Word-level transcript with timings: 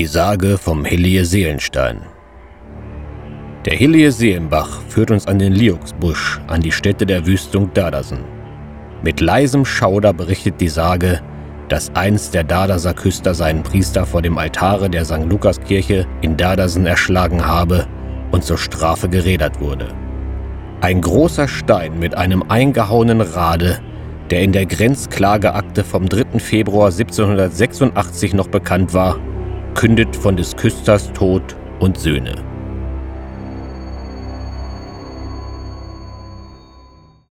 Die 0.00 0.06
Sage 0.06 0.56
vom 0.56 0.86
Hillie 0.86 1.26
Seelenstein. 1.26 2.00
Der 3.66 3.76
Hillie 3.76 4.10
Seelenbach 4.10 4.80
führt 4.88 5.10
uns 5.10 5.26
an 5.26 5.38
den 5.38 5.52
Liuxbusch, 5.52 6.40
an 6.46 6.62
die 6.62 6.72
Stätte 6.72 7.04
der 7.04 7.26
Wüstung 7.26 7.70
Dadasen. 7.74 8.20
Mit 9.02 9.20
leisem 9.20 9.66
Schauder 9.66 10.14
berichtet 10.14 10.58
die 10.58 10.70
Sage, 10.70 11.20
dass 11.68 11.94
einst 11.94 12.32
der 12.32 12.44
Dadaser 12.44 12.94
Küster 12.94 13.34
seinen 13.34 13.62
Priester 13.62 14.06
vor 14.06 14.22
dem 14.22 14.38
Altare 14.38 14.88
der 14.88 15.04
St. 15.04 15.26
Lukaskirche 15.28 16.06
in 16.22 16.38
Dadasen 16.38 16.86
erschlagen 16.86 17.46
habe 17.46 17.86
und 18.30 18.42
zur 18.42 18.56
Strafe 18.56 19.10
gerädert 19.10 19.60
wurde. 19.60 19.88
Ein 20.80 21.02
großer 21.02 21.46
Stein 21.46 21.98
mit 21.98 22.14
einem 22.14 22.42
eingehauenen 22.48 23.20
Rade, 23.20 23.80
der 24.30 24.40
in 24.40 24.52
der 24.52 24.64
Grenzklageakte 24.64 25.84
vom 25.84 26.08
3. 26.08 26.38
Februar 26.38 26.86
1786 26.86 28.32
noch 28.32 28.48
bekannt 28.48 28.94
war, 28.94 29.18
kündet 29.80 30.14
von 30.14 30.36
des 30.36 30.54
Küsters 30.54 31.10
Tod 31.14 31.56
und 31.78 31.96
Söhne. 31.98 32.49